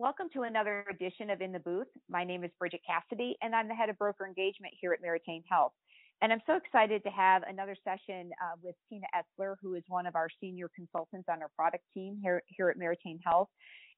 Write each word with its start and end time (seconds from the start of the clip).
Welcome 0.00 0.28
to 0.34 0.42
another 0.42 0.84
edition 0.88 1.28
of 1.28 1.40
In 1.40 1.50
the 1.50 1.58
Booth. 1.58 1.88
My 2.08 2.22
name 2.22 2.44
is 2.44 2.52
Bridget 2.56 2.82
Cassidy, 2.86 3.36
and 3.42 3.52
I'm 3.52 3.66
the 3.66 3.74
head 3.74 3.88
of 3.88 3.98
broker 3.98 4.28
engagement 4.28 4.72
here 4.80 4.92
at 4.92 5.02
Meritain 5.02 5.42
Health. 5.50 5.72
And 6.22 6.32
I'm 6.32 6.40
so 6.46 6.54
excited 6.54 7.02
to 7.02 7.10
have 7.10 7.42
another 7.42 7.74
session 7.82 8.30
uh, 8.40 8.54
with 8.62 8.76
Tina 8.88 9.08
Etzler, 9.10 9.56
who 9.60 9.74
is 9.74 9.82
one 9.88 10.06
of 10.06 10.14
our 10.14 10.28
senior 10.40 10.70
consultants 10.72 11.26
on 11.28 11.42
our 11.42 11.50
product 11.56 11.82
team 11.92 12.16
here, 12.22 12.44
here 12.46 12.68
at 12.68 12.78
Meritain 12.78 13.18
Health. 13.24 13.48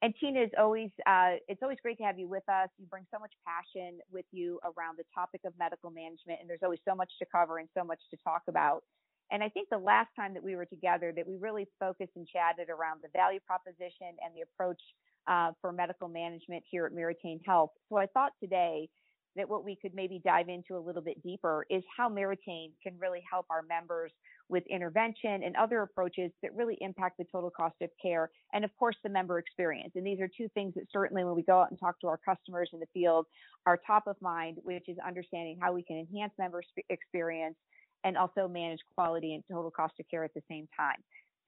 And 0.00 0.14
Tina 0.18 0.41
is 0.41 0.49
always, 0.59 0.89
uh, 1.07 1.36
it's 1.49 1.63
always 1.63 1.77
great 1.82 1.99
to 1.99 2.05
have 2.05 2.19
you 2.19 2.29
with 2.29 2.48
us. 2.48 2.71
You 2.79 2.87
bring 2.87 3.05
so 3.12 3.21
much 3.21 3.32
passion 3.45 3.98
with 4.11 4.25
you 4.32 4.59
around 4.64 4.96
the 4.96 5.05
topic 5.14 5.43
of 5.45 5.53
medical 5.59 5.91
management, 5.91 6.41
and 6.41 6.48
there's 6.48 6.64
always 6.64 6.80
so 6.89 6.95
much 6.95 7.12
to 7.19 7.27
cover 7.30 7.59
and 7.59 7.69
so 7.77 7.85
much 7.85 8.01
to 8.11 8.17
talk 8.25 8.41
about. 8.48 8.85
And 9.30 9.45
I 9.45 9.51
think 9.51 9.69
the 9.69 9.77
last 9.77 10.09
time 10.17 10.32
that 10.32 10.43
we 10.43 10.57
were 10.57 10.64
together, 10.64 11.12
that 11.14 11.29
we 11.29 11.37
really 11.37 11.69
focused 11.79 12.17
and 12.17 12.26
chatted 12.26 12.71
around 12.71 13.01
the 13.03 13.12
value 13.12 13.40
proposition 13.46 14.17
and 14.25 14.35
the 14.35 14.48
approach 14.48 14.81
uh, 15.27 15.53
for 15.61 15.73
medical 15.73 16.09
management 16.09 16.63
here 16.71 16.87
at 16.87 16.93
Meritain 16.93 17.41
Health. 17.45 17.71
So 17.89 17.97
I 17.97 18.07
thought 18.07 18.33
today 18.43 18.89
that 19.37 19.49
what 19.49 19.65
we 19.65 19.77
could 19.81 19.95
maybe 19.95 20.21
dive 20.25 20.49
into 20.49 20.77
a 20.77 20.83
little 20.85 21.03
bit 21.03 21.23
deeper 21.23 21.65
is 21.71 21.83
how 21.96 22.09
Meritain 22.09 22.71
can 22.83 22.99
really 22.99 23.23
help 23.31 23.46
our 23.49 23.63
members 23.63 24.13
with 24.49 24.65
intervention 24.69 25.45
and 25.45 25.55
other 25.57 25.83
approaches 25.83 26.33
that 26.43 26.55
really 26.57 26.77
impact 26.81 27.17
the 27.19 27.25
total 27.31 27.51
cost 27.51 27.77
of 27.81 27.91
care 28.03 28.31
and 28.53 28.65
of 28.65 28.77
course 28.77 28.96
the 29.05 29.09
member 29.09 29.39
experience. 29.39 29.93
And 29.95 30.05
these 30.05 30.21
are 30.21 30.29
two 30.37 30.49
things 30.55 30.75
that 30.75 30.85
certainly 30.93 31.23
when 31.23 31.37
we 31.37 31.43
go 31.43 31.61
out 31.61 31.71
and 31.71 31.79
talk 31.79 32.01
to 32.01 32.09
our 32.09 32.19
customers 32.19 32.71
in 32.73 32.81
the 32.81 32.87
field 32.93 33.27
are 33.67 33.79
top 33.87 34.09
of 34.09 34.17
mind, 34.21 34.59
which 34.62 34.89
is 34.89 34.97
understanding 35.07 35.59
how 35.61 35.73
we 35.73 35.84
can 35.84 35.97
enhance 35.97 36.33
member 36.39 36.62
experience 36.89 37.57
and 38.03 38.17
also 38.17 38.48
manage 38.48 38.81
quality 38.95 39.34
and 39.34 39.45
total 39.51 39.71
cost 39.71 39.95
of 40.01 40.07
care 40.11 40.25
at 40.25 40.34
the 40.34 40.43
same 40.48 40.67
time. 40.77 40.97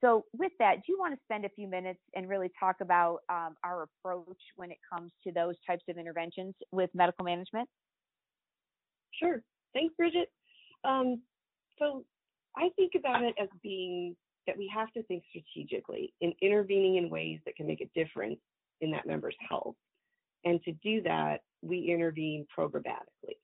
So, 0.03 0.25
with 0.33 0.51
that, 0.59 0.77
do 0.85 0.91
you 0.91 0.99
want 0.99 1.13
to 1.13 1.19
spend 1.23 1.45
a 1.45 1.49
few 1.49 1.67
minutes 1.67 2.01
and 2.13 2.27
really 2.27 2.51
talk 2.59 2.75
about 2.81 3.19
um, 3.29 3.55
our 3.63 3.83
approach 3.83 4.41
when 4.57 4.69
it 4.69 4.77
comes 4.91 5.13
to 5.25 5.31
those 5.31 5.55
types 5.65 5.83
of 5.87 5.97
interventions 5.97 6.55
with 6.71 6.89
medical 6.93 7.23
management? 7.23 7.69
Sure. 9.13 9.41
Thanks, 9.73 9.95
Bridget. 9.95 10.29
Um, 10.83 11.21
so, 11.79 12.03
I 12.57 12.69
think 12.75 12.93
about 12.97 13.23
it 13.23 13.33
as 13.41 13.47
being 13.61 14.15
that 14.45 14.57
we 14.57 14.69
have 14.75 14.91
to 14.91 15.03
think 15.03 15.23
strategically 15.29 16.13
in 16.19 16.33
intervening 16.41 16.97
in 16.97 17.09
ways 17.09 17.39
that 17.45 17.55
can 17.55 17.65
make 17.65 17.79
a 17.79 17.89
difference 17.97 18.39
in 18.81 18.91
that 18.91 19.07
member's 19.07 19.37
health. 19.49 19.75
And 20.43 20.61
to 20.63 20.73
do 20.83 21.01
that, 21.03 21.37
we 21.61 21.89
intervene 21.89 22.45
programmatically. 22.57 23.37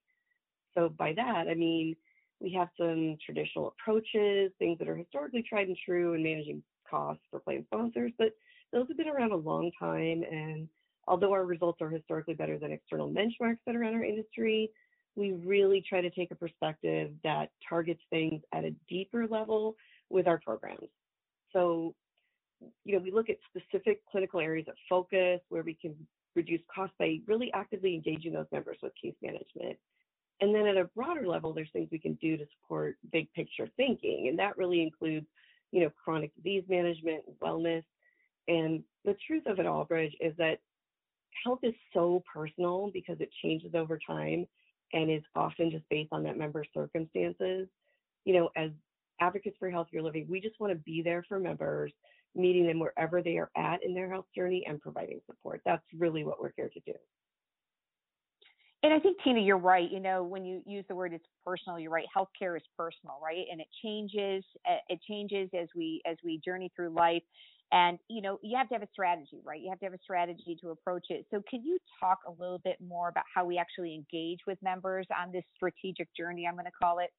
So, 0.78 0.90
by 0.90 1.14
that, 1.14 1.48
I 1.50 1.54
mean, 1.54 1.96
we 2.40 2.54
have 2.54 2.70
some 2.78 3.18
traditional 3.26 3.68
approaches, 3.68 4.52
things 4.60 4.80
that 4.80 4.88
are 4.88 4.96
historically 4.96 5.44
tried 5.44 5.68
and 5.68 5.78
true 5.86 6.14
in 6.14 6.24
managing 6.24 6.64
costs 6.90 7.24
for 7.30 7.40
plan 7.40 7.64
sponsors, 7.66 8.12
but 8.18 8.34
those 8.72 8.88
have 8.88 8.98
been 8.98 9.10
around 9.10 9.32
a 9.32 9.36
long 9.36 9.72
time. 9.80 10.24
And 10.24 10.68
although 11.08 11.32
our 11.32 11.46
results 11.46 11.82
are 11.82 11.90
historically 11.90 12.34
better 12.34 12.58
than 12.58 12.72
external 12.72 13.10
benchmarks 13.10 13.60
that 13.66 13.76
are 13.76 13.84
in 13.84 13.94
our 13.94 14.04
industry, 14.04 14.72
we 15.16 15.34
really 15.34 15.84
try 15.88 16.02
to 16.02 16.10
take 16.10 16.32
a 16.32 16.36
perspective 16.36 17.12
that 17.24 17.52
targets 17.68 18.02
things 18.10 18.42
at 18.54 18.64
a 18.64 18.72
deeper 18.88 19.28
level 19.28 19.76
with 20.10 20.28
our 20.28 20.40
programs. 20.40 20.88
So, 21.52 21.94
you 22.86 22.96
know, 22.96 23.04
we 23.04 23.12
look 23.12 23.30
at 23.30 23.38
specific 23.50 24.02
clinical 24.10 24.40
areas 24.40 24.68
of 24.68 24.76
focus 24.88 25.42
where 25.50 25.64
we 25.64 25.74
can 25.74 25.96
reduce 26.36 26.62
costs 26.74 26.96
by 27.00 27.18
really 27.28 27.52
actively 27.54 27.96
engaging 27.96 28.34
those 28.34 28.46
members 28.52 28.78
with 28.82 28.94
case 29.02 29.16
management. 29.22 29.78
And 30.42 30.56
then 30.56 30.68
at 30.68 30.78
a 30.78 30.86
broader 30.86 31.28
level, 31.28 31.54
there's 31.54 31.70
things 31.74 31.90
we 31.92 32.00
can 32.00 32.14
do 32.16 32.38
to 32.38 32.46
support 32.62 32.98
big 33.12 33.32
picture 33.34 33.68
thinking. 33.76 34.28
And 34.30 34.40
that 34.40 34.58
really 34.58 34.82
includes, 34.82 35.28
you 35.72 35.82
know, 35.82 35.92
chronic 36.04 36.34
disease 36.36 36.64
management, 36.70 37.24
wellness. 37.42 37.84
And 38.48 38.84
the 39.06 39.16
truth 39.28 39.44
of 39.48 39.60
it 39.60 39.66
all, 39.66 39.84
Bridge, 39.84 40.16
is 40.20 40.34
that 40.38 40.60
health 41.44 41.60
is 41.64 41.74
so 41.94 42.24
personal 42.32 42.90
because 42.94 43.18
it 43.20 43.30
changes 43.42 43.76
over 43.76 44.00
time 44.06 44.48
and 44.94 45.12
is 45.12 45.24
often 45.36 45.72
just 45.72 45.88
based 45.90 46.12
on 46.12 46.24
that 46.24 46.38
member's 46.38 46.68
circumstances. 46.74 47.68
You 48.26 48.34
know, 48.34 48.50
as 48.56 48.72
advocates 49.20 49.58
for 49.60 49.70
healthier 49.70 50.02
living, 50.02 50.26
we 50.30 50.40
just 50.40 50.60
want 50.60 50.72
to 50.72 50.80
be 50.80 51.02
there 51.02 51.24
for 51.28 51.40
members, 51.40 51.92
meeting 52.36 52.66
them 52.66 52.80
wherever 52.80 53.22
they 53.22 53.38
are 53.38 53.52
at 53.56 53.84
in 53.84 53.94
their 53.94 54.10
health 54.10 54.26
journey 54.36 54.64
and 54.68 54.80
providing 54.80 55.20
support. 55.26 55.62
That's 55.66 55.84
really 55.98 56.24
what 56.24 56.42
we're 56.42 56.54
here 56.56 56.70
to 56.70 56.80
do. 56.82 56.94
And 58.82 58.94
I 58.94 59.00
think 59.00 59.18
Tina, 59.24 59.42
you're 59.42 59.58
right. 59.58 59.90
You 59.92 60.00
know, 60.00 60.24
when 60.24 60.46
you 60.46 60.62
use 60.66 60.86
the 60.88 60.96
word 60.96 61.12
it's 61.12 61.26
personal, 61.46 61.80
you're 61.80 61.92
right. 61.92 62.06
Healthcare 62.16 62.56
is 62.56 62.64
personal, 62.78 63.20
right? 63.22 63.46
And 63.52 63.60
it 63.60 63.68
changes. 63.84 64.44
Uh, 64.66 64.78
it 64.88 65.00
changes 65.08 65.50
as 65.54 65.68
we 65.76 66.02
as 66.06 66.16
we 66.24 66.40
journey 66.46 66.72
through 66.76 66.92
life. 66.92 67.24
And 67.74 68.00
you 68.08 68.22
know, 68.22 68.40
you 68.42 68.58
have 68.58 68.70
to 68.70 68.76
have 68.76 68.82
a 68.82 68.88
strategy, 68.94 69.42
right? 69.44 69.60
You 69.60 69.70
have 69.70 69.80
to 69.80 69.86
have 69.86 69.94
a 69.94 70.00
strategy 70.02 70.58
to 70.62 70.70
approach 70.70 71.08
it. 71.10 71.26
So, 71.30 71.44
can 71.50 71.62
you 71.64 71.78
talk 72.00 72.20
a 72.26 72.32
little 72.32 72.60
bit 72.60 72.78
more 72.86 73.10
about 73.10 73.26
how 73.34 73.46
we 73.46 73.58
actually 73.58 73.94
engage 73.94 74.40
with 74.48 74.58
members 74.62 75.08
on 75.16 75.34
this 75.34 75.44
strategic 75.56 76.08
journey? 76.16 76.48
I'm 76.48 76.56
going 76.56 76.66
to 76.66 76.72
call 76.72 77.00
it. 77.00 77.10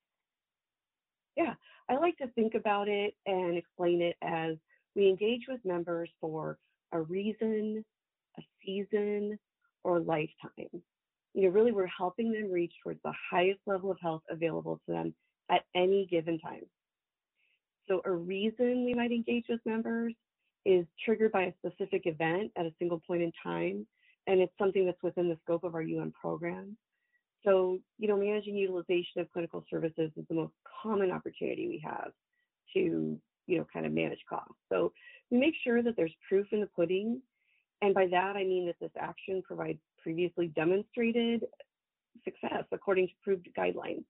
Yeah, 1.37 1.54
I 1.91 1.97
like 1.97 2.16
to 2.19 2.28
think 2.28 2.54
about 2.54 2.88
it 2.88 3.15
and 3.27 3.56
explain 3.56 4.00
it 4.00 4.16
as 4.22 4.56
we 4.97 5.09
engage 5.09 5.42
with 5.47 5.60
members 5.65 6.09
for 6.21 6.59
a 6.92 7.03
reason, 7.03 7.84
a 8.38 8.42
season, 8.65 9.38
or 9.84 10.00
lifetime 10.00 10.82
you 11.35 11.43
know, 11.43 11.49
really 11.49 11.73
we're 11.73 11.87
helping 11.87 12.33
them 12.33 12.51
reach 12.51 12.73
towards 12.83 13.01
the 13.05 13.13
highest 13.31 13.61
level 13.67 13.91
of 13.91 13.99
health 14.01 14.23
available 14.31 14.81
to 14.87 14.93
them 14.93 15.15
at 15.51 15.63
any 15.75 16.07
given 16.11 16.39
time. 16.39 16.63
So 17.89 18.01
a 18.05 18.13
reason 18.13 18.85
we 18.85 18.95
might 18.95 19.11
engage 19.11 19.47
with 19.49 19.61
members 19.65 20.15
is 20.65 20.87
triggered 21.05 21.33
by 21.33 21.43
a 21.43 21.53
specific 21.59 22.03
event 22.07 22.53
at 22.57 22.67
a 22.67 22.75
single 22.79 23.01
point 23.07 23.23
in 23.23 23.33
time, 23.43 23.87
and 24.27 24.41
it's 24.41 24.53
something 24.59 24.87
that's 24.87 25.03
within 25.03 25.29
the 25.29 25.39
scope 25.43 25.65
of 25.65 25.75
our 25.75 25.83
UM 25.83 26.13
program. 26.21 26.77
So, 27.45 27.79
you 27.99 28.07
know, 28.07 28.17
managing 28.17 28.57
utilization 28.57 29.21
of 29.21 29.33
clinical 29.33 29.65
services 29.71 30.11
is 30.17 30.25
the 30.29 30.35
most 30.35 30.53
common 30.83 31.11
opportunity 31.11 31.69
we 31.69 31.83
have 31.85 32.13
to, 32.75 33.19
you 33.47 33.59
know, 33.59 33.67
kind 33.73 33.87
of 33.87 33.93
manage 33.93 34.21
costs. 34.29 34.55
So 34.71 34.93
we 35.31 35.39
make 35.39 35.55
sure 35.65 35.83
that 35.83 35.97
there's 35.97 36.15
proof 36.29 36.47
in 36.53 36.61
the 36.61 36.67
pudding. 36.67 37.23
And 37.81 37.95
by 37.95 38.07
that, 38.09 38.37
I 38.37 38.45
mean 38.45 38.67
that 38.67 38.77
this 38.79 38.91
action 38.99 39.43
provides 39.43 39.79
previously 40.03 40.49
demonstrated 40.49 41.44
success 42.25 42.65
according 42.72 43.09
to 43.09 43.12
proved 43.22 43.49
guidelines. 43.56 44.05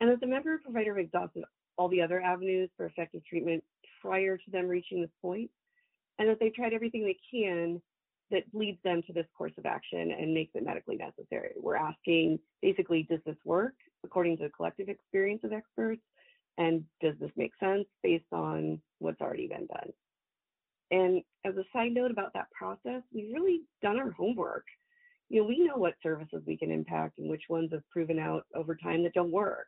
And 0.00 0.10
that 0.10 0.20
the 0.20 0.26
member 0.26 0.58
provider 0.62 0.96
have 0.96 1.04
exhausted 1.04 1.44
all 1.78 1.88
the 1.88 2.02
other 2.02 2.20
avenues 2.20 2.70
for 2.76 2.86
effective 2.86 3.24
treatment 3.24 3.62
prior 4.00 4.36
to 4.36 4.50
them 4.50 4.66
reaching 4.66 5.00
this 5.00 5.10
point, 5.20 5.50
and 6.18 6.28
that 6.28 6.38
they've 6.40 6.54
tried 6.54 6.72
everything 6.72 7.04
they 7.04 7.18
can 7.30 7.80
that 8.30 8.42
leads 8.52 8.78
them 8.82 9.02
to 9.06 9.12
this 9.12 9.26
course 9.36 9.52
of 9.58 9.66
action 9.66 10.10
and 10.10 10.34
makes 10.34 10.52
it 10.54 10.64
medically 10.64 10.96
necessary. 10.96 11.52
We're 11.56 11.76
asking 11.76 12.38
basically, 12.62 13.06
does 13.08 13.20
this 13.26 13.36
work 13.44 13.74
according 14.04 14.38
to 14.38 14.44
the 14.44 14.50
collective 14.50 14.88
experience 14.88 15.42
of 15.44 15.52
experts? 15.52 16.02
And 16.58 16.84
does 17.00 17.14
this 17.20 17.30
make 17.36 17.52
sense 17.60 17.84
based 18.02 18.32
on 18.32 18.80
what's 18.98 19.20
already 19.20 19.48
been 19.48 19.66
done? 19.66 19.92
And 20.90 21.22
as 21.46 21.56
a 21.56 21.64
side 21.72 21.92
note 21.92 22.10
about 22.10 22.34
that 22.34 22.50
process, 22.50 23.02
we've 23.14 23.32
really 23.32 23.62
done 23.82 23.98
our 23.98 24.10
homework 24.10 24.64
you 25.32 25.40
know, 25.40 25.48
we 25.48 25.60
know 25.60 25.76
what 25.76 25.94
services 26.02 26.42
we 26.46 26.58
can 26.58 26.70
impact 26.70 27.18
and 27.18 27.28
which 27.28 27.44
ones 27.48 27.70
have 27.72 27.88
proven 27.88 28.18
out 28.18 28.44
over 28.54 28.76
time 28.76 29.02
that 29.02 29.14
don't 29.14 29.32
work. 29.32 29.66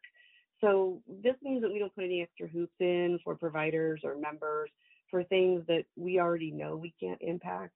So 0.60 1.00
this 1.22 1.36
means 1.42 1.62
that 1.62 1.72
we 1.72 1.78
don't 1.78 1.94
put 1.94 2.04
any 2.04 2.20
extra 2.20 2.46
hoops 2.46 2.74
in 2.80 3.18
for 3.24 3.34
providers 3.34 4.02
or 4.04 4.14
members 4.14 4.68
for 5.10 5.24
things 5.24 5.62
that 5.68 5.84
we 5.96 6.20
already 6.20 6.50
know 6.50 6.76
we 6.76 6.92
can't 7.00 7.18
impact. 7.22 7.72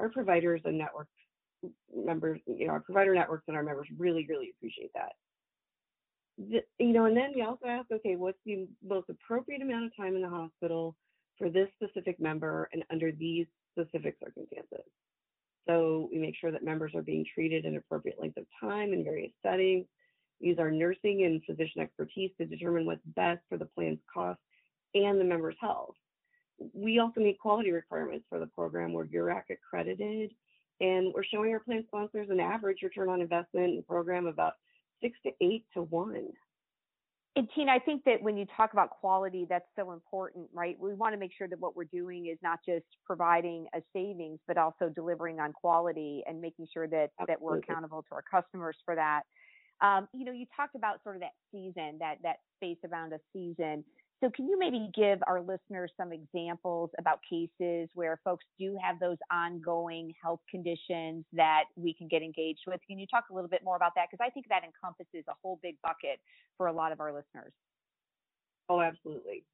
Our 0.00 0.08
providers 0.08 0.62
and 0.64 0.78
network 0.78 1.06
members, 1.94 2.40
you 2.46 2.66
know, 2.66 2.72
our 2.72 2.80
provider 2.80 3.14
networks 3.14 3.44
and 3.46 3.56
our 3.56 3.62
members 3.62 3.86
really, 3.96 4.26
really 4.28 4.52
appreciate 4.56 4.90
that. 4.94 5.12
The, 6.38 6.84
you 6.84 6.92
know, 6.92 7.04
and 7.04 7.16
then 7.16 7.30
we 7.36 7.42
also 7.42 7.66
ask, 7.66 7.86
okay, 7.92 8.16
what's 8.16 8.38
the 8.46 8.66
most 8.84 9.10
appropriate 9.10 9.62
amount 9.62 9.84
of 9.84 9.96
time 9.96 10.16
in 10.16 10.22
the 10.22 10.28
hospital 10.28 10.96
for 11.38 11.50
this 11.50 11.68
specific 11.80 12.18
member 12.18 12.68
and 12.72 12.82
under 12.90 13.12
these 13.12 13.46
specific 13.72 14.16
circumstances? 14.20 14.84
So 15.66 16.08
we 16.12 16.18
make 16.18 16.36
sure 16.36 16.50
that 16.50 16.64
members 16.64 16.94
are 16.94 17.02
being 17.02 17.26
treated 17.34 17.64
in 17.64 17.76
appropriate 17.76 18.20
length 18.20 18.36
of 18.38 18.46
time 18.60 18.92
in 18.92 19.04
various 19.04 19.32
settings. 19.42 19.86
Use 20.40 20.58
our 20.58 20.70
nursing 20.70 21.24
and 21.24 21.42
physician 21.44 21.80
expertise 21.80 22.30
to 22.38 22.46
determine 22.46 22.86
what's 22.86 23.04
best 23.16 23.40
for 23.48 23.58
the 23.58 23.66
plan's 23.66 23.98
cost 24.12 24.40
and 24.94 25.20
the 25.20 25.24
member's 25.24 25.56
health. 25.60 25.94
We 26.72 26.98
also 26.98 27.20
meet 27.20 27.38
quality 27.38 27.70
requirements 27.70 28.26
for 28.28 28.38
the 28.38 28.46
program. 28.46 28.92
We're 28.92 29.06
URAC 29.06 29.44
accredited, 29.50 30.32
and 30.80 31.12
we're 31.14 31.24
showing 31.24 31.52
our 31.52 31.60
plan 31.60 31.84
sponsors 31.86 32.30
an 32.30 32.40
average 32.40 32.82
return 32.82 33.08
on 33.08 33.20
investment 33.20 33.70
in 33.70 33.76
the 33.76 33.82
program 33.82 34.26
about 34.26 34.54
six 35.02 35.18
to 35.24 35.32
eight 35.40 35.64
to 35.74 35.82
one. 35.82 36.28
And 37.36 37.48
Tina, 37.54 37.72
I 37.72 37.78
think 37.78 38.02
that 38.04 38.20
when 38.20 38.36
you 38.36 38.46
talk 38.56 38.72
about 38.72 38.90
quality, 38.90 39.46
that's 39.48 39.68
so 39.76 39.92
important, 39.92 40.48
right? 40.52 40.76
We 40.80 40.94
want 40.94 41.12
to 41.14 41.18
make 41.18 41.30
sure 41.36 41.46
that 41.46 41.60
what 41.60 41.76
we're 41.76 41.84
doing 41.84 42.26
is 42.26 42.38
not 42.42 42.58
just 42.66 42.84
providing 43.04 43.66
a 43.74 43.80
savings, 43.92 44.40
but 44.48 44.58
also 44.58 44.88
delivering 44.92 45.38
on 45.38 45.52
quality 45.52 46.24
and 46.26 46.40
making 46.40 46.66
sure 46.72 46.88
that 46.88 47.10
Absolutely. 47.20 47.26
that 47.34 47.40
we're 47.40 47.58
accountable 47.58 48.02
to 48.08 48.14
our 48.14 48.24
customers 48.28 48.76
for 48.84 48.96
that. 48.96 49.22
Um, 49.80 50.08
you 50.12 50.24
know, 50.24 50.32
you 50.32 50.46
talked 50.56 50.74
about 50.74 51.02
sort 51.04 51.14
of 51.16 51.20
that 51.20 51.34
season, 51.52 51.98
that 52.00 52.16
that 52.24 52.38
space 52.56 52.78
around 52.90 53.12
a 53.12 53.18
season. 53.32 53.84
So, 54.20 54.30
can 54.34 54.48
you 54.48 54.58
maybe 54.58 54.90
give 54.96 55.20
our 55.28 55.40
listeners 55.40 55.92
some 55.96 56.12
examples 56.12 56.90
about 56.98 57.20
cases 57.28 57.88
where 57.94 58.18
folks 58.24 58.44
do 58.58 58.76
have 58.82 58.98
those 58.98 59.16
ongoing 59.30 60.12
health 60.20 60.40
conditions 60.50 61.24
that 61.32 61.64
we 61.76 61.94
can 61.94 62.08
get 62.08 62.22
engaged 62.22 62.62
with? 62.66 62.80
Can 62.88 62.98
you 62.98 63.06
talk 63.06 63.26
a 63.30 63.34
little 63.34 63.48
bit 63.48 63.62
more 63.62 63.76
about 63.76 63.92
that? 63.94 64.08
Because 64.10 64.24
I 64.26 64.30
think 64.30 64.46
that 64.48 64.62
encompasses 64.64 65.24
a 65.28 65.34
whole 65.40 65.60
big 65.62 65.76
bucket 65.82 66.18
for 66.56 66.66
a 66.66 66.72
lot 66.72 66.90
of 66.90 66.98
our 66.98 67.12
listeners. 67.12 67.52
Oh, 68.68 68.80
absolutely. 68.80 69.44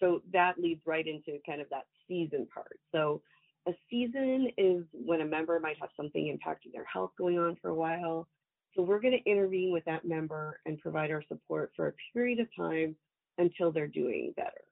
So, 0.00 0.22
that 0.32 0.58
leads 0.58 0.80
right 0.86 1.06
into 1.06 1.38
kind 1.44 1.60
of 1.60 1.68
that 1.68 1.84
season 2.08 2.46
part. 2.52 2.78
So, 2.92 3.20
a 3.68 3.72
season 3.90 4.48
is 4.56 4.84
when 4.94 5.20
a 5.20 5.26
member 5.26 5.60
might 5.60 5.76
have 5.78 5.90
something 5.94 6.24
impacting 6.24 6.72
their 6.72 6.86
health 6.86 7.10
going 7.18 7.38
on 7.38 7.58
for 7.60 7.68
a 7.68 7.74
while. 7.74 8.28
So, 8.74 8.80
we're 8.80 9.00
going 9.00 9.20
to 9.22 9.30
intervene 9.30 9.72
with 9.72 9.84
that 9.84 10.06
member 10.06 10.58
and 10.64 10.80
provide 10.80 11.10
our 11.10 11.22
support 11.28 11.72
for 11.76 11.88
a 11.88 11.92
period 12.14 12.40
of 12.40 12.46
time 12.56 12.96
until 13.38 13.72
they're 13.72 13.86
doing 13.86 14.32
better. 14.36 14.64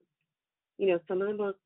You 0.79 0.89
know, 0.89 1.01
some 1.07 1.21
of 1.23 1.29
the 1.29 1.35
most 1.35 1.59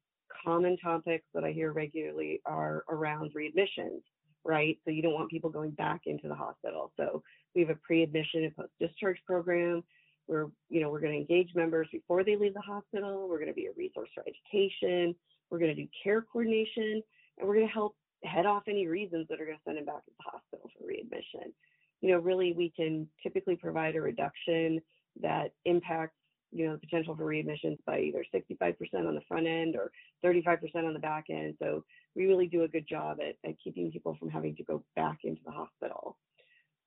common 0.45 0.77
topics 0.77 1.25
that 1.35 1.45
I 1.45 1.53
hear 1.53 1.73
regularly 1.73 2.41
are 2.45 2.85
around 2.89 3.33
readmissions, 3.35 4.03
right? 4.45 4.79
So 4.85 4.91
you 4.91 5.03
don't 5.03 5.15
want 5.15 5.31
people 5.31 5.50
going 5.50 5.71
back 5.71 6.03
into 6.06 6.29
the 6.29 6.35
hospital. 6.35 6.93
So 6.97 7.23
we 7.55 7.62
have 7.62 7.71
a 7.71 7.77
pre-admission 7.77 8.45
and 8.45 8.56
post-discharge 8.56 9.19
program 9.27 9.83
where, 10.27 10.49
you 10.69 10.81
know, 10.81 10.91
we're 10.91 11.00
going 11.00 11.15
to 11.15 11.19
engage 11.19 11.55
members 11.55 11.89
before 11.91 12.23
they 12.23 12.37
leave 12.37 12.55
the 12.55 12.61
hospital. 12.61 13.29
We're 13.29 13.39
going 13.39 13.49
to 13.49 13.55
be 13.55 13.67
a 13.67 13.73
resource 13.77 14.11
for 14.15 14.23
education. 14.23 15.15
We're 15.51 15.59
going 15.59 15.75
to 15.75 15.83
do 15.83 15.89
care 16.05 16.21
coordination, 16.21 17.03
and 17.39 17.49
we're 17.49 17.55
going 17.55 17.67
to 17.67 17.73
help 17.73 17.97
head 18.25 18.44
off 18.44 18.65
any 18.69 18.87
reasons 18.87 19.27
that 19.29 19.41
are 19.41 19.47
going 19.47 19.56
to 19.56 19.62
send 19.65 19.79
them 19.79 19.87
back 19.87 20.05
to 20.05 20.11
the 20.19 20.31
hospital 20.31 20.71
for 20.77 20.87
readmission. 20.87 21.55
You 22.03 22.11
know, 22.11 22.19
really, 22.19 22.53
we 22.53 22.71
can 22.77 23.09
typically 23.23 23.56
provide 23.56 23.97
a 23.97 24.03
reduction 24.03 24.81
that 25.23 25.53
impacts 25.65 26.15
you 26.50 26.67
know, 26.67 26.73
the 26.75 26.79
potential 26.79 27.15
for 27.17 27.25
readmissions 27.25 27.79
by 27.87 28.00
either 28.00 28.25
65% 28.35 28.75
on 29.06 29.15
the 29.15 29.21
front 29.29 29.47
end 29.47 29.77
or 29.77 29.91
35% 30.25 30.59
on 30.77 30.93
the 30.93 30.99
back 30.99 31.27
end. 31.31 31.55
So 31.61 31.85
we 32.17 32.27
really 32.27 32.47
do 32.47 32.62
a 32.62 32.69
good 32.69 32.87
job 32.89 33.19
at, 33.21 33.37
at 33.49 33.56
keeping 33.62 33.91
people 33.91 34.17
from 34.19 34.31
having 34.31 34.56
to 34.56 34.65
go 34.65 34.83
back 34.97 35.19
into 35.25 35.41
the 35.45 35.53
hospital. 35.53 36.17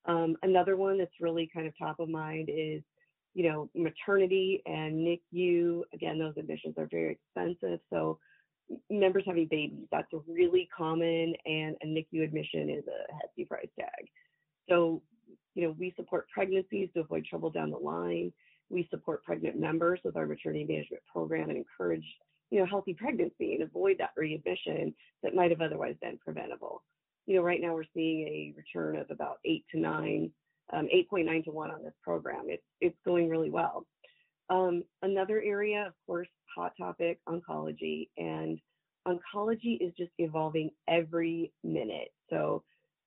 Um, 0.05 0.35
another 0.41 0.75
one 0.75 0.97
that's 0.97 1.11
really 1.19 1.49
kind 1.53 1.67
of 1.67 1.73
top 1.77 1.99
of 1.99 2.09
mind 2.09 2.49
is, 2.51 2.81
you 3.33 3.49
know, 3.49 3.69
maternity 3.75 4.61
and 4.65 5.07
NICU. 5.07 5.81
Again, 5.93 6.17
those 6.17 6.33
admissions 6.37 6.75
are 6.77 6.87
very 6.89 7.19
expensive. 7.35 7.79
So 7.91 8.17
members 8.89 9.23
having 9.27 9.47
babies, 9.49 9.87
that's 9.91 10.07
really 10.27 10.67
common, 10.75 11.35
and 11.45 11.75
a 11.83 11.85
NICU 11.85 12.23
admission 12.23 12.69
is 12.69 12.83
a 12.87 13.13
hefty 13.21 13.45
price 13.45 13.69
tag. 13.79 14.07
So, 14.69 15.01
you 15.53 15.63
know, 15.63 15.75
we 15.77 15.93
support 15.95 16.27
pregnancies 16.33 16.89
to 16.93 17.01
avoid 17.01 17.25
trouble 17.25 17.49
down 17.49 17.69
the 17.69 17.77
line 17.77 18.31
we 18.71 18.87
support 18.89 19.23
pregnant 19.23 19.59
members 19.59 19.99
with 20.03 20.15
our 20.15 20.25
maternity 20.25 20.65
management 20.65 21.03
program 21.11 21.49
and 21.49 21.57
encourage, 21.57 22.05
you 22.49 22.59
know, 22.59 22.65
healthy 22.65 22.93
pregnancy 22.93 23.53
and 23.53 23.63
avoid 23.63 23.97
that 23.99 24.11
readmission 24.17 24.93
that 25.23 25.35
might 25.35 25.51
have 25.51 25.61
otherwise 25.61 25.95
been 26.01 26.17
preventable. 26.17 26.83
You 27.27 27.35
know, 27.35 27.41
right 27.41 27.61
now 27.61 27.73
we're 27.73 27.83
seeing 27.93 28.27
a 28.27 28.53
return 28.57 28.95
of 28.95 29.11
about 29.11 29.37
eight 29.45 29.65
to 29.71 29.79
nine, 29.79 30.31
um, 30.73 30.87
8.9 30.93 31.45
to 31.45 31.51
one 31.51 31.71
on 31.71 31.83
this 31.83 31.93
program. 32.03 32.45
It's 32.47 32.63
it's 32.79 32.97
going 33.05 33.29
really 33.29 33.51
well. 33.51 33.85
Um, 34.49 34.83
another 35.01 35.41
area, 35.41 35.85
of 35.87 35.93
course, 36.05 36.27
hot 36.55 36.73
topic, 36.77 37.19
oncology, 37.29 38.09
and 38.17 38.59
oncology 39.07 39.79
is 39.79 39.93
just 39.97 40.11
evolving 40.17 40.71
every 40.87 41.53
minute. 41.63 42.09
So, 42.29 42.63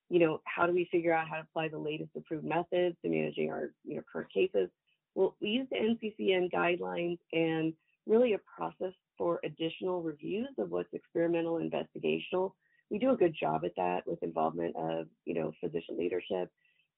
you 0.08 0.19
know, 0.20 0.40
how 0.44 0.66
do 0.66 0.72
we 0.72 0.88
figure 0.90 1.12
out 1.12 1.28
how 1.28 1.37
to 1.37 1.43
apply 1.43 1.69
the 1.69 1.78
latest 1.78 2.11
approved 2.16 2.44
methods 2.44 2.96
to 3.02 3.11
managing 3.11 3.50
our, 3.50 3.72
you 3.84 3.96
know, 3.96 4.02
current 4.11 4.32
cases? 4.32 4.70
Well, 5.14 5.37
we 5.40 5.49
use 5.49 5.69
the 5.70 5.76
NCCN 5.76 6.52
guidelines 6.52 7.19
and 7.32 7.72
really 8.06 8.34
a 8.34 8.38
process 8.38 8.93
for 9.16 9.40
additional 9.44 10.02
reviews 10.02 10.49
of 10.58 10.70
what's 10.70 10.93
experimental 10.93 11.58
investigational. 11.61 12.52
We 12.90 12.99
do 12.99 13.12
a 13.12 13.16
good 13.16 13.34
job 13.38 13.64
at 13.64 13.76
that 13.76 14.00
with 14.06 14.22
involvement 14.22 14.76
of, 14.76 15.06
you 15.25 15.34
know, 15.34 15.52
physician 15.61 15.96
leadership. 15.96 16.50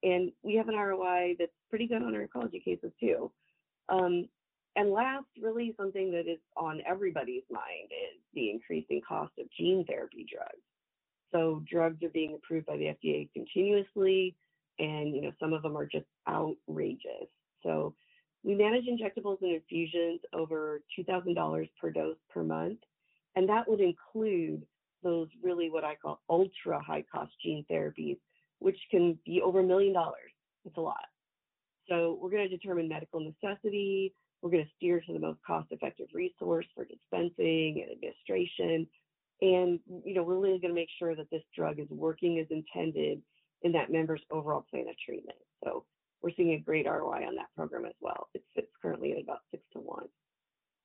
And 0.03 0.33
we 0.43 0.55
have 0.57 0.69
an 0.69 0.77
ROI 0.77 1.37
that's 1.39 1.53
pretty 1.71 1.87
good 1.87 2.03
on 2.03 2.15
our 2.15 2.27
oncology 2.27 2.65
cases 2.65 2.93
too. 3.01 3.31
Um, 3.89 4.29
and 4.77 4.91
last, 4.91 5.27
really 5.41 5.75
something 5.79 6.11
that 6.13 6.31
is 6.31 6.39
on 6.57 6.83
everybody's 6.87 7.45
mind 7.51 7.91
is 7.91 8.21
the 8.35 8.51
increasing 8.51 9.01
cost 9.07 9.33
of 9.39 9.47
gene 9.57 9.85
therapy 9.89 10.27
drugs. 10.31 10.63
So 11.33 11.63
drugs 11.71 12.03
are 12.03 12.11
being 12.11 12.35
approved 12.35 12.67
by 12.67 12.77
the 12.77 12.95
FDA 13.03 13.31
continuously, 13.33 14.37
and 14.79 15.15
you 15.15 15.23
know 15.23 15.33
some 15.41 15.55
of 15.55 15.63
them 15.63 15.77
are 15.77 15.87
just 15.87 16.07
outrageous. 16.29 17.29
So 17.63 17.95
we 18.47 18.55
manage 18.55 18.85
injectables 18.85 19.43
and 19.43 19.57
infusions 19.57 20.21
over 20.33 20.81
$2,000 20.97 21.69
per 21.81 21.91
dose 21.91 22.17
per 22.33 22.45
month, 22.45 22.79
and 23.35 23.49
that 23.49 23.69
would 23.69 23.81
include 23.81 24.65
those 25.03 25.27
really 25.43 25.69
what 25.69 25.83
I 25.83 25.97
call 25.97 26.21
ultra 26.31 26.81
high 26.81 27.05
cost 27.13 27.33
gene 27.43 27.65
therapies, 27.69 28.19
which 28.61 28.79
can 28.89 29.19
be 29.27 29.43
over 29.43 29.59
a 29.61 29.65
million 29.65 29.93
dollars. 29.93 30.31
It's 30.65 30.77
a 30.77 30.81
lot. 30.81 31.07
So 31.89 32.19
we're 32.23 32.31
going 32.31 32.49
to 32.49 32.57
determine 32.57 32.89
medical 32.89 33.19
necessity. 33.21 34.15
We're 34.43 34.51
going 34.51 34.65
to 34.65 34.71
steer 34.77 35.01
to 35.01 35.13
the 35.13 35.19
most 35.19 35.41
cost 35.45 35.67
effective 35.73 36.07
resource 36.15 36.67
for 36.73 36.85
dispensing 36.85 37.83
and 37.83 37.91
administration. 37.91 38.87
And, 39.43 39.81
you 40.05 40.15
know, 40.15 40.23
we're 40.23 40.39
really 40.39 40.61
going 40.61 40.73
to 40.73 40.81
make 40.81 40.89
sure 41.01 41.17
that 41.17 41.31
this 41.33 41.43
drug 41.55 41.81
is 41.81 41.89
working 41.91 42.39
as 42.39 42.47
intended 42.51 43.23
in 43.63 43.73
that 43.73 43.91
member's 43.91 44.23
overall 44.31 44.65
plan 44.71 44.89
of 44.89 44.95
treatment. 45.05 45.39
So 45.65 45.85
we're 46.23 46.31
seeing 46.37 46.53
a 46.53 46.59
great 46.59 46.87
ROI 46.87 47.27
on 47.27 47.37
that 47.37 47.55
program 47.57 47.85
as 47.85 47.95
well. 48.01 48.29
It 48.35 48.43
sits 48.55 48.69
currently 48.81 49.13
at 49.13 49.23
about 49.23 49.41
six 49.51 49.63
to 49.73 49.79
one. 49.79 50.07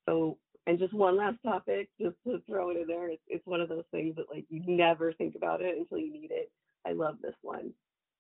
So, 0.08 0.38
and 0.68 0.78
just 0.78 0.94
one 0.94 1.18
last 1.18 1.38
topic, 1.44 1.90
just 2.00 2.16
to 2.28 2.42
throw 2.48 2.70
it 2.70 2.78
in 2.78 2.88
there, 2.88 3.10
it's, 3.10 3.22
it's 3.28 3.46
one 3.48 3.62
of 3.62 3.70
those 3.70 3.86
things 3.92 4.16
that 4.18 4.26
like 4.34 4.46
you 4.50 4.62
never 4.68 5.14
think 5.14 5.36
about 5.36 5.62
it 5.62 5.78
until 5.78 5.98
you 5.98 6.12
need 6.12 6.32
it. 6.32 6.52
I 6.86 6.92
love 6.92 7.16
this 7.22 7.36
one. 7.42 7.72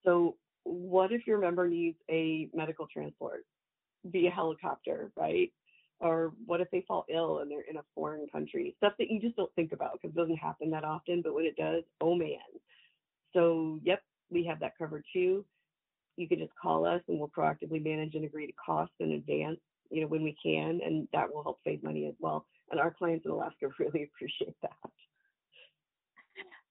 So, 0.03 0.35
what 0.63 1.11
if 1.11 1.25
your 1.25 1.39
member 1.39 1.67
needs 1.67 1.97
a 2.09 2.49
medical 2.53 2.87
transport 2.91 3.45
via 4.05 4.29
helicopter, 4.29 5.11
right? 5.15 5.51
Or 5.99 6.33
what 6.45 6.61
if 6.61 6.71
they 6.71 6.83
fall 6.87 7.05
ill 7.13 7.39
and 7.39 7.51
they're 7.51 7.65
in 7.69 7.77
a 7.77 7.83
foreign 7.93 8.27
country? 8.31 8.73
Stuff 8.77 8.93
that 8.97 9.09
you 9.09 9.19
just 9.19 9.35
don't 9.35 9.53
think 9.55 9.71
about 9.71 9.93
because 9.93 10.15
it 10.15 10.19
doesn't 10.19 10.37
happen 10.37 10.71
that 10.71 10.83
often, 10.83 11.21
but 11.23 11.35
when 11.35 11.45
it 11.45 11.55
does, 11.55 11.83
oh 11.99 12.15
man. 12.15 12.37
So, 13.33 13.79
yep, 13.83 14.01
we 14.31 14.45
have 14.45 14.59
that 14.59 14.77
covered 14.77 15.05
too 15.13 15.45
you 16.21 16.27
can 16.27 16.39
just 16.39 16.53
call 16.61 16.85
us 16.85 17.01
and 17.07 17.19
we'll 17.19 17.29
proactively 17.29 17.83
manage 17.83 18.15
and 18.15 18.23
agree 18.23 18.47
to 18.47 18.53
costs 18.53 18.95
in 18.99 19.13
advance, 19.13 19.59
you 19.89 20.01
know, 20.01 20.07
when 20.07 20.23
we 20.23 20.35
can, 20.41 20.79
and 20.85 21.07
that 21.11 21.27
will 21.33 21.43
help 21.43 21.57
save 21.65 21.83
money 21.83 22.07
as 22.07 22.13
well. 22.19 22.45
And 22.69 22.79
our 22.79 22.91
clients 22.91 23.25
in 23.25 23.31
Alaska 23.31 23.67
really 23.79 24.03
appreciate 24.03 24.55
that. 24.61 24.91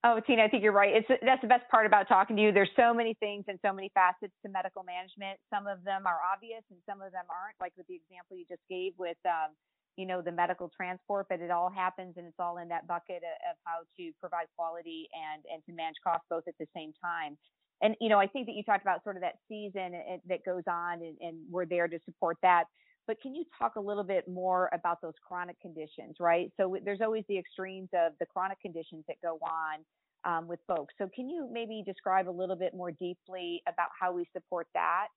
Oh, 0.03 0.19
Tina, 0.27 0.45
I 0.45 0.49
think 0.49 0.63
you're 0.63 0.73
right. 0.73 0.97
It's 0.97 1.21
that's 1.21 1.43
the 1.43 1.49
best 1.49 1.69
part 1.69 1.85
about 1.85 2.09
talking 2.09 2.35
to 2.37 2.41
you. 2.41 2.53
There's 2.53 2.73
so 2.75 2.95
many 2.95 3.13
things 3.21 3.45
and 3.49 3.59
so 3.61 3.71
many 3.71 3.93
facets 3.93 4.33
to 4.41 4.49
medical 4.49 4.83
management. 4.83 5.37
Some 5.53 5.67
of 5.67 5.85
them 5.85 6.07
are 6.07 6.25
obvious, 6.25 6.65
and 6.71 6.81
some 6.89 7.03
of 7.05 7.13
them 7.13 7.29
aren't. 7.29 7.61
Like 7.61 7.77
with 7.77 7.87
the 7.87 8.01
example 8.01 8.41
you 8.41 8.49
just 8.49 8.65
gave 8.71 8.97
with, 8.97 9.21
um, 9.29 9.53
you 10.01 10.07
know, 10.07 10.23
the 10.23 10.33
medical 10.33 10.73
transport, 10.73 11.27
but 11.29 11.41
it 11.45 11.51
all 11.51 11.69
happens 11.69 12.15
and 12.17 12.25
it's 12.25 12.41
all 12.41 12.57
in 12.57 12.69
that 12.73 12.89
bucket 12.89 13.21
of, 13.21 13.37
of 13.53 13.57
how 13.69 13.85
to 14.01 14.11
provide 14.25 14.49
quality 14.57 15.05
and 15.13 15.45
and 15.53 15.61
to 15.69 15.73
manage 15.77 16.01
costs 16.03 16.25
both 16.31 16.49
at 16.49 16.57
the 16.57 16.67
same 16.73 16.95
time 16.97 17.37
and 17.83 17.95
you 18.01 18.09
know 18.09 18.19
i 18.19 18.27
think 18.27 18.47
that 18.47 18.55
you 18.55 18.63
talked 18.63 18.83
about 18.83 19.03
sort 19.03 19.17
of 19.17 19.23
that 19.23 19.35
season 19.49 19.93
that 20.29 20.45
goes 20.45 20.63
on 20.69 21.03
and, 21.03 21.17
and 21.21 21.37
we're 21.51 21.67
there 21.67 21.89
to 21.89 21.99
support 22.05 22.37
that. 22.43 22.65
But 23.07 23.21
can 23.23 23.35
you 23.35 23.45
talk 23.59 23.75
a 23.75 23.81
little 23.81 24.05
bit 24.05 24.29
more 24.29 24.71
about 24.73 25.01
those 25.03 25.15
chronic 25.27 25.61
conditions 25.61 26.17
right? 26.21 26.53
So 26.57 26.77
there's 26.85 27.01
always 27.01 27.25
the 27.29 27.39
extremes 27.39 27.89
of 27.93 28.13
the 28.21 28.27
chronic 28.27 28.61
conditions 28.61 29.05
that 29.09 29.17
go 29.23 29.39
on 29.43 29.85
um, 30.25 30.47
with 30.47 30.61
folks. 30.69 30.95
So 30.99 31.09
can 31.15 31.29
you 31.29 31.49
maybe 31.51 31.83
describe 31.85 32.29
a 32.29 32.31
little 32.31 32.57
bit 32.57 32.75
more 32.75 32.93
deeply 32.93 33.63
about 33.67 33.89
how 33.99 34.13
we 34.13 34.27
support 34.33 34.69
that 34.75 35.09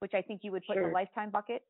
which 0.00 0.12
i 0.14 0.22
think 0.22 0.40
you 0.44 0.52
would 0.52 0.62
put 0.66 0.74
sure. 0.74 0.84
in 0.84 0.88
the 0.90 0.94
lifetime 0.94 1.30
bucket? 1.30 1.62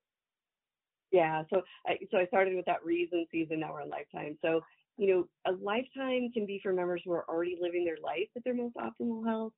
Yeah. 1.12 1.44
So 1.50 1.62
I, 1.86 1.96
so 2.10 2.18
i 2.18 2.26
started 2.26 2.56
with 2.56 2.66
that 2.66 2.84
reason 2.84 3.26
season 3.30 3.60
now 3.60 3.72
we're 3.72 3.82
in 3.82 3.90
lifetime. 3.90 4.36
So 4.42 4.60
you 4.98 5.08
know 5.08 5.28
a 5.46 5.56
lifetime 5.62 6.30
can 6.32 6.46
be 6.46 6.60
for 6.62 6.72
members 6.72 7.02
who 7.04 7.12
are 7.12 7.24
already 7.28 7.56
living 7.60 7.84
their 7.84 7.98
life 8.02 8.28
at 8.36 8.44
their 8.44 8.54
most 8.54 8.74
optimal 8.76 9.26
health 9.26 9.52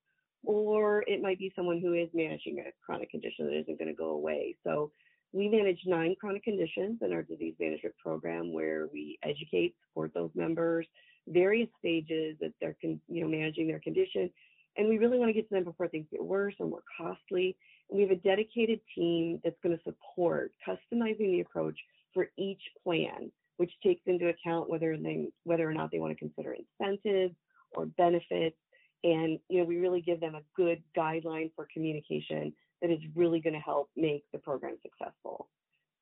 or 0.45 1.04
it 1.07 1.21
might 1.21 1.38
be 1.38 1.52
someone 1.54 1.80
who 1.80 1.95
is 1.95 2.09
managing 2.14 2.59
a 2.61 2.71
chronic 2.85 3.11
condition 3.11 3.47
that 3.47 3.59
isn't 3.61 3.78
going 3.78 3.88
to 3.88 3.95
go 3.95 4.11
away. 4.11 4.57
So 4.64 4.92
we 5.33 5.49
manage 5.49 5.80
nine 5.85 6.14
chronic 6.18 6.45
conditions 6.45 6.99
in 7.02 7.12
our 7.12 7.23
disease 7.23 7.54
management 7.61 7.95
program 8.02 8.52
where 8.52 8.88
we 8.92 9.18
educate, 9.23 9.75
support 9.88 10.12
those 10.14 10.30
members, 10.35 10.87
various 11.26 11.68
stages 11.78 12.37
that 12.40 12.52
they're 12.61 12.76
con- 12.80 13.00
you 13.09 13.23
know 13.23 13.28
managing 13.28 13.68
their 13.68 13.80
condition, 13.80 14.30
and 14.76 14.88
we 14.88 14.99
really 14.99 15.18
want 15.18 15.28
to 15.28 15.35
get 15.35 15.49
to 15.49 15.54
them 15.54 15.64
before 15.64 15.88
things 15.88 16.07
get 16.11 16.25
worse 16.25 16.54
or 16.59 16.66
more 16.66 16.83
costly. 16.97 17.57
And 17.90 17.99
we 17.99 18.02
have 18.02 18.11
a 18.11 18.16
dedicated 18.16 18.80
team 18.95 19.40
that's 19.45 19.57
going 19.62 19.76
to 19.76 19.83
support 19.83 20.52
customizing 20.66 21.33
the 21.33 21.40
approach 21.40 21.78
for 22.14 22.28
each 22.38 22.62
plan, 22.83 23.30
which 23.59 23.73
takes 23.83 24.02
into 24.07 24.28
account 24.28 24.71
whether 24.71 24.97
they 24.97 25.28
whether 25.45 25.68
or 25.68 25.75
not 25.75 25.90
they 25.90 25.99
want 25.99 26.16
to 26.16 26.18
consider 26.18 26.54
incentives 26.54 27.35
or 27.73 27.87
benefits 27.87 28.57
and 29.05 29.38
you 29.49 29.59
know 29.59 29.64
we 29.64 29.78
really 29.78 30.00
give 30.00 30.21
them 30.21 30.35
a 30.35 30.43
good 30.57 30.83
guideline 30.97 31.50
for 31.55 31.69
communication 31.73 32.52
that 32.81 32.90
is 32.90 33.00
really 33.14 33.40
going 33.40 33.55
to 33.55 33.61
help 33.61 33.90
make 33.97 34.25
the 34.33 34.38
program 34.38 34.76
successful 34.83 35.49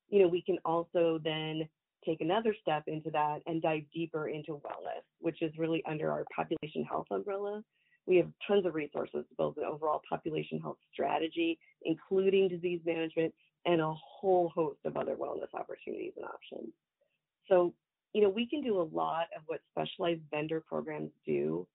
you 0.09 0.21
know 0.21 0.27
we 0.27 0.41
can 0.41 0.57
also 0.65 1.19
then 1.23 1.67
take 2.07 2.21
another 2.21 2.55
step 2.61 2.83
into 2.87 3.09
that 3.11 3.39
and 3.45 3.61
dive 3.61 3.83
deeper 3.93 4.29
into 4.29 4.53
wellness, 4.53 5.03
which 5.19 5.41
is 5.41 5.51
really 5.57 5.83
under 5.89 6.11
our 6.11 6.23
population 6.33 6.83
health 6.83 7.07
umbrella. 7.11 7.63
We 8.05 8.15
have 8.17 8.27
tons 8.47 8.65
of 8.65 8.75
resources 8.75 9.25
to 9.29 9.35
build 9.35 9.57
an 9.57 9.65
overall 9.65 10.01
population 10.09 10.59
health 10.59 10.77
strategy, 10.93 11.59
including 11.83 12.47
disease 12.47 12.79
management 12.85 13.33
and 13.65 13.81
a 13.81 13.93
whole 13.93 14.49
host 14.55 14.79
of 14.85 14.95
other 14.95 15.15
wellness 15.15 15.53
opportunities 15.53 16.13
and 16.15 16.25
options. 16.25 16.73
So, 17.49 17.73
you 18.13 18.21
know, 18.21 18.29
we 18.29 18.47
can 18.47 18.61
do 18.61 18.79
a 18.79 18.87
lot 18.95 19.27
of 19.35 19.43
what 19.47 19.59
specialized 19.71 20.21
vendor 20.31 20.63
programs 20.65 21.11
do, 21.25 21.67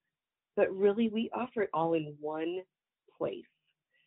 but 0.56 0.74
really 0.74 1.08
we 1.08 1.30
offer 1.34 1.62
it 1.62 1.70
all 1.72 1.94
in 1.94 2.14
one 2.20 2.60
place 3.18 3.44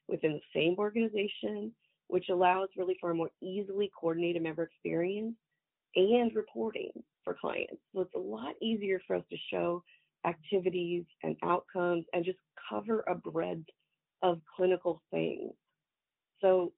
within 0.07 0.33
the 0.33 0.59
same 0.59 0.75
organization, 0.77 1.71
which 2.07 2.29
allows 2.29 2.69
really 2.77 2.97
for 2.99 3.11
a 3.11 3.15
more 3.15 3.31
easily 3.41 3.91
coordinated 3.99 4.41
member 4.41 4.63
experience 4.63 5.35
and 5.95 6.35
reporting 6.35 6.91
for 7.23 7.33
clients. 7.39 7.81
So 7.93 8.01
it's 8.01 8.15
a 8.15 8.19
lot 8.19 8.53
easier 8.61 9.01
for 9.07 9.15
us 9.15 9.23
to 9.31 9.37
show 9.51 9.83
activities 10.25 11.05
and 11.23 11.35
outcomes 11.43 12.05
and 12.13 12.25
just 12.25 12.37
cover 12.69 13.03
a 13.07 13.15
breadth 13.15 13.65
of 14.21 14.39
clinical 14.55 15.01
things. 15.11 15.53
So 16.41 16.73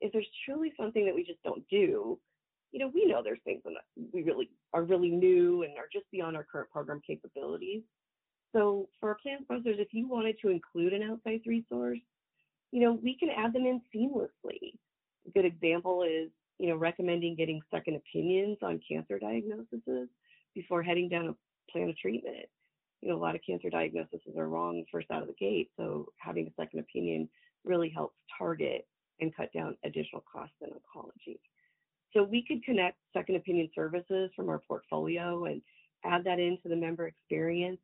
if 0.00 0.12
there's 0.12 0.26
truly 0.44 0.72
something 0.78 1.04
that 1.06 1.14
we 1.14 1.24
just 1.24 1.42
don't 1.42 1.66
do, 1.70 2.18
you 2.72 2.80
know, 2.80 2.90
we 2.92 3.06
know 3.06 3.22
there's 3.22 3.38
things 3.44 3.62
that 3.64 3.72
we 4.12 4.22
really 4.22 4.50
are 4.74 4.82
really 4.82 5.10
new 5.10 5.62
and 5.62 5.78
are 5.78 5.88
just 5.92 6.04
beyond 6.10 6.36
our 6.36 6.44
current 6.44 6.70
program 6.70 7.00
capabilities. 7.06 7.82
So 8.52 8.88
for 9.00 9.16
plan 9.22 9.38
sponsors, 9.42 9.76
if 9.78 9.88
you 9.92 10.08
wanted 10.08 10.36
to 10.42 10.48
include 10.48 10.92
an 10.92 11.02
outside 11.02 11.40
resource, 11.46 11.98
you 12.72 12.80
know, 12.80 12.92
we 12.92 13.16
can 13.16 13.30
add 13.30 13.52
them 13.52 13.66
in 13.66 13.80
seamlessly. 13.94 14.74
A 15.26 15.30
good 15.34 15.44
example 15.44 16.02
is, 16.02 16.30
you 16.58 16.68
know, 16.68 16.76
recommending 16.76 17.34
getting 17.36 17.60
second 17.70 17.96
opinions 17.96 18.58
on 18.62 18.80
cancer 18.90 19.18
diagnoses 19.18 20.08
before 20.54 20.82
heading 20.82 21.08
down 21.08 21.28
a 21.28 21.72
plan 21.72 21.90
of 21.90 21.98
treatment. 21.98 22.46
You 23.02 23.10
know, 23.10 23.16
a 23.16 23.22
lot 23.22 23.34
of 23.34 23.42
cancer 23.46 23.68
diagnoses 23.68 24.20
are 24.36 24.48
wrong 24.48 24.84
first 24.90 25.10
out 25.10 25.22
of 25.22 25.28
the 25.28 25.34
gate, 25.34 25.70
so 25.76 26.06
having 26.16 26.46
a 26.46 26.60
second 26.60 26.80
opinion 26.80 27.28
really 27.64 27.90
helps 27.90 28.16
target 28.38 28.86
and 29.20 29.34
cut 29.36 29.52
down 29.52 29.76
additional 29.84 30.24
costs 30.30 30.56
in 30.62 30.68
oncology. 30.70 31.38
So 32.12 32.22
we 32.22 32.44
could 32.46 32.64
connect 32.64 32.96
second 33.12 33.36
opinion 33.36 33.68
services 33.74 34.30
from 34.34 34.48
our 34.48 34.60
portfolio 34.66 35.44
and 35.44 35.60
add 36.04 36.24
that 36.24 36.38
into 36.38 36.68
the 36.68 36.76
member 36.76 37.06
experience. 37.06 37.78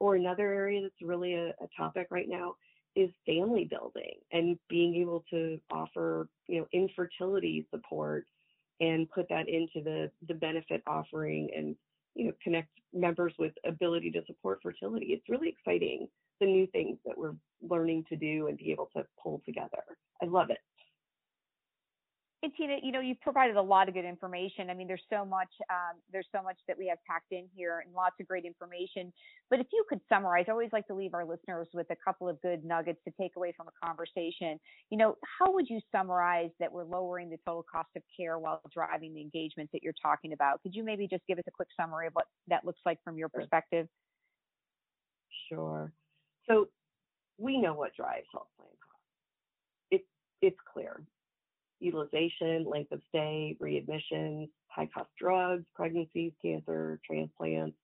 Or 0.00 0.16
another 0.16 0.52
area 0.52 0.82
that's 0.82 1.02
really 1.02 1.34
a, 1.34 1.50
a 1.50 1.68
topic 1.76 2.08
right 2.10 2.28
now 2.28 2.56
is 2.96 3.10
family 3.24 3.64
building 3.64 4.14
and 4.32 4.58
being 4.68 4.96
able 4.96 5.24
to 5.30 5.60
offer, 5.70 6.28
you 6.48 6.58
know, 6.58 6.66
infertility 6.72 7.66
support 7.70 8.26
and 8.80 9.08
put 9.10 9.28
that 9.28 9.48
into 9.48 9.82
the 9.84 10.10
the 10.26 10.34
benefit 10.34 10.82
offering 10.86 11.50
and 11.56 11.76
you 12.14 12.26
know 12.26 12.32
connect 12.42 12.68
members 12.92 13.32
with 13.38 13.52
ability 13.64 14.10
to 14.10 14.22
support 14.26 14.60
fertility. 14.62 15.06
It's 15.06 15.28
really 15.28 15.48
exciting 15.48 16.08
the 16.40 16.46
new 16.46 16.66
things 16.68 16.98
that 17.04 17.16
we're 17.16 17.34
learning 17.62 18.04
to 18.08 18.16
do 18.16 18.48
and 18.48 18.56
be 18.56 18.72
able 18.72 18.88
to 18.96 19.04
pull 19.22 19.42
together. 19.44 19.84
I 20.22 20.26
love 20.26 20.50
it. 20.50 20.58
And 22.42 22.52
Tina, 22.56 22.76
you 22.82 22.90
know, 22.90 23.00
you've 23.00 23.20
provided 23.20 23.56
a 23.56 23.62
lot 23.62 23.88
of 23.88 23.94
good 23.94 24.06
information. 24.06 24.70
I 24.70 24.74
mean, 24.74 24.88
there's 24.88 25.02
so 25.10 25.26
much, 25.26 25.50
um, 25.68 25.98
there's 26.10 26.26
so 26.34 26.42
much 26.42 26.56
that 26.68 26.78
we 26.78 26.88
have 26.88 26.96
packed 27.06 27.32
in 27.32 27.44
here 27.54 27.82
and 27.84 27.94
lots 27.94 28.14
of 28.18 28.26
great 28.26 28.46
information. 28.46 29.12
But 29.50 29.60
if 29.60 29.66
you 29.74 29.84
could 29.90 30.00
summarize, 30.08 30.46
I 30.48 30.52
always 30.52 30.70
like 30.72 30.86
to 30.86 30.94
leave 30.94 31.12
our 31.12 31.24
listeners 31.24 31.68
with 31.74 31.86
a 31.90 31.96
couple 32.02 32.30
of 32.30 32.40
good 32.40 32.64
nuggets 32.64 32.98
to 33.06 33.12
take 33.20 33.32
away 33.36 33.52
from 33.54 33.66
a 33.68 33.86
conversation. 33.86 34.58
You 34.88 34.96
know, 34.96 35.16
how 35.38 35.52
would 35.52 35.68
you 35.68 35.80
summarize 35.92 36.48
that 36.60 36.72
we're 36.72 36.84
lowering 36.84 37.28
the 37.28 37.36
total 37.44 37.64
cost 37.70 37.90
of 37.94 38.02
care 38.16 38.38
while 38.38 38.62
driving 38.72 39.12
the 39.12 39.20
engagement 39.20 39.68
that 39.74 39.82
you're 39.82 39.92
talking 40.02 40.32
about? 40.32 40.62
Could 40.62 40.74
you 40.74 40.82
maybe 40.82 41.06
just 41.06 41.26
give 41.26 41.36
us 41.36 41.44
a 41.46 41.50
quick 41.50 41.68
summary 41.78 42.06
of 42.06 42.14
what 42.14 42.24
that 42.48 42.64
looks 42.64 42.80
like 42.86 43.04
from 43.04 43.18
your 43.18 43.28
perspective? 43.28 43.86
Sure. 45.50 45.92
So 46.48 46.68
we 47.36 47.60
know 47.60 47.74
what 47.74 47.94
drives 47.94 48.26
health 48.32 48.48
plan 48.56 48.70
costs. 48.70 49.04
It's 49.90 50.06
it's 50.40 50.58
clear 50.72 51.02
utilization, 51.80 52.64
length 52.64 52.92
of 52.92 53.00
stay, 53.08 53.56
readmissions, 53.60 54.48
high 54.68 54.88
cost 54.92 55.10
drugs, 55.18 55.64
pregnancies, 55.74 56.32
cancer, 56.42 57.00
transplants, 57.04 57.76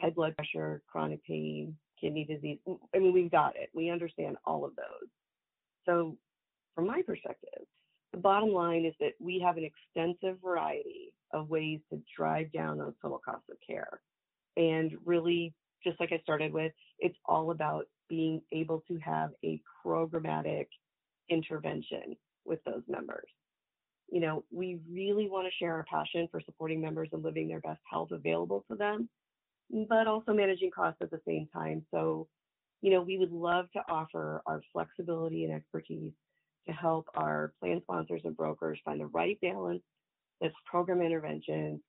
high 0.00 0.10
blood 0.10 0.36
pressure, 0.36 0.82
chronic 0.90 1.24
pain, 1.24 1.76
kidney 2.00 2.24
disease. 2.24 2.58
I 2.94 2.98
mean, 2.98 3.12
we've 3.12 3.30
got 3.30 3.56
it. 3.56 3.70
We 3.74 3.90
understand 3.90 4.36
all 4.44 4.64
of 4.64 4.76
those. 4.76 5.08
So, 5.86 6.16
from 6.74 6.86
my 6.86 7.02
perspective, 7.02 7.66
the 8.12 8.18
bottom 8.18 8.50
line 8.50 8.84
is 8.84 8.94
that 9.00 9.12
we 9.18 9.40
have 9.44 9.56
an 9.56 9.64
extensive 9.64 10.40
variety 10.42 11.12
of 11.32 11.48
ways 11.48 11.80
to 11.90 12.00
drive 12.16 12.52
down 12.52 12.78
those 12.78 12.94
total 13.00 13.20
costs 13.24 13.48
of 13.50 13.56
care. 13.66 14.00
And 14.56 14.92
really, 15.04 15.52
just 15.84 16.00
like 16.00 16.12
I 16.12 16.18
started 16.22 16.52
with, 16.52 16.72
it's 16.98 17.16
all 17.24 17.50
about 17.50 17.86
being 18.08 18.42
able 18.52 18.82
to 18.88 18.98
have 18.98 19.30
a 19.44 19.60
programmatic 19.84 20.66
intervention 21.28 22.16
with 22.50 22.62
those 22.64 22.82
members. 22.88 23.28
You 24.12 24.20
know, 24.20 24.44
we 24.50 24.80
really 24.90 25.30
want 25.30 25.46
to 25.46 25.52
share 25.58 25.74
our 25.74 25.86
passion 25.90 26.28
for 26.30 26.40
supporting 26.44 26.80
members 26.80 27.08
and 27.12 27.22
living 27.22 27.48
their 27.48 27.60
best 27.60 27.80
health 27.88 28.10
available 28.10 28.64
to 28.68 28.76
them, 28.76 29.08
but 29.88 30.08
also 30.08 30.32
managing 30.32 30.72
costs 30.72 31.00
at 31.00 31.12
the 31.12 31.20
same 31.26 31.48
time. 31.54 31.86
So, 31.94 32.26
you 32.82 32.90
know, 32.90 33.02
we 33.02 33.18
would 33.18 33.30
love 33.30 33.70
to 33.72 33.80
offer 33.88 34.42
our 34.46 34.60
flexibility 34.72 35.44
and 35.44 35.54
expertise 35.54 36.12
to 36.66 36.72
help 36.72 37.06
our 37.14 37.52
plan 37.60 37.80
sponsors 37.82 38.22
and 38.24 38.36
brokers 38.36 38.80
find 38.84 39.00
the 39.00 39.06
right 39.06 39.40
balance 39.40 39.82
that's 40.40 40.54
program 40.66 41.02
interventions 41.02 41.80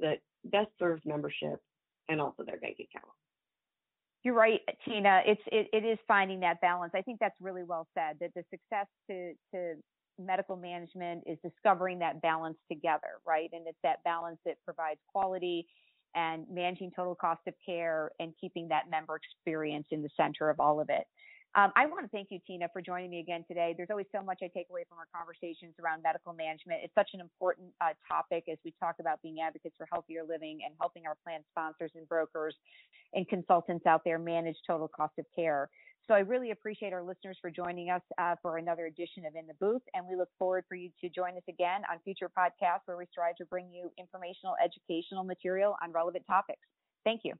that 0.00 0.18
best 0.44 0.70
serves 0.80 1.02
membership 1.04 1.60
and 2.08 2.20
also 2.20 2.42
their 2.44 2.58
bank 2.58 2.78
account. 2.80 3.12
You're 4.24 4.34
right, 4.34 4.60
Tina. 4.84 5.22
It's 5.26 5.40
it, 5.46 5.68
it 5.72 5.84
is 5.86 5.98
finding 6.08 6.40
that 6.40 6.60
balance. 6.60 6.92
I 6.94 7.02
think 7.02 7.18
that's 7.20 7.36
really 7.40 7.62
well 7.62 7.86
said. 7.94 8.16
That 8.20 8.30
the 8.34 8.42
success 8.50 8.86
to 9.08 9.32
to 9.54 9.74
medical 10.18 10.56
management 10.56 11.24
is 11.26 11.38
discovering 11.42 11.98
that 12.00 12.20
balance 12.22 12.58
together, 12.70 13.20
right? 13.26 13.50
And 13.52 13.66
it's 13.66 13.78
that 13.82 14.02
balance 14.04 14.38
that 14.44 14.56
provides 14.64 15.00
quality 15.10 15.66
and 16.14 16.46
managing 16.50 16.90
total 16.94 17.14
cost 17.14 17.40
of 17.46 17.54
care 17.64 18.10
and 18.18 18.32
keeping 18.40 18.68
that 18.68 18.90
member 18.90 19.16
experience 19.16 19.86
in 19.90 20.02
the 20.02 20.08
center 20.16 20.50
of 20.50 20.58
all 20.60 20.80
of 20.80 20.88
it. 20.90 21.04
Um, 21.54 21.72
I 21.76 21.86
want 21.86 22.04
to 22.04 22.08
thank 22.08 22.28
you, 22.30 22.38
Tina, 22.46 22.68
for 22.72 22.82
joining 22.82 23.10
me 23.10 23.20
again 23.20 23.42
today. 23.48 23.74
There's 23.76 23.88
always 23.90 24.06
so 24.14 24.22
much 24.22 24.40
I 24.42 24.48
take 24.48 24.66
away 24.70 24.84
from 24.88 24.98
our 24.98 25.08
conversations 25.16 25.74
around 25.82 26.02
medical 26.02 26.34
management. 26.34 26.80
It's 26.84 26.94
such 26.94 27.10
an 27.14 27.20
important 27.20 27.68
uh, 27.80 27.96
topic 28.06 28.44
as 28.52 28.58
we 28.64 28.74
talk 28.78 28.96
about 29.00 29.22
being 29.22 29.38
advocates 29.40 29.74
for 29.78 29.88
healthier 29.90 30.22
living 30.28 30.60
and 30.64 30.74
helping 30.78 31.06
our 31.06 31.16
plan 31.24 31.40
sponsors 31.50 31.90
and 31.94 32.06
brokers 32.06 32.54
and 33.14 33.26
consultants 33.28 33.86
out 33.86 34.02
there 34.04 34.18
manage 34.18 34.56
total 34.66 34.88
cost 34.88 35.14
of 35.18 35.24
care. 35.34 35.70
So 36.08 36.14
I 36.14 36.20
really 36.20 36.52
appreciate 36.52 36.94
our 36.94 37.02
listeners 37.02 37.36
for 37.38 37.50
joining 37.50 37.90
us 37.90 38.00
uh, 38.16 38.34
for 38.40 38.56
another 38.56 38.86
edition 38.86 39.26
of 39.26 39.34
In 39.36 39.46
the 39.46 39.52
Booth, 39.60 39.82
and 39.92 40.06
we 40.08 40.16
look 40.16 40.30
forward 40.38 40.64
for 40.66 40.74
you 40.74 40.88
to 41.02 41.10
join 41.10 41.36
us 41.36 41.42
again 41.50 41.82
on 41.92 41.98
future 42.02 42.30
podcasts 42.36 42.80
where 42.86 42.96
we 42.96 43.04
strive 43.12 43.36
to 43.36 43.44
bring 43.44 43.70
you 43.70 43.92
informational, 43.98 44.54
educational 44.64 45.22
material 45.22 45.76
on 45.82 45.92
relevant 45.92 46.24
topics. 46.26 46.66
Thank 47.04 47.20
you. 47.24 47.34